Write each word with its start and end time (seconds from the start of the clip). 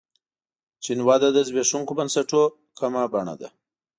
چین 0.83 0.99
وده 1.07 1.29
د 1.33 1.37
زبېښونکو 1.47 1.93
بنسټونو 1.99 2.43
کومه 2.79 3.03
بڼه 3.13 3.35
ده. 3.41 3.49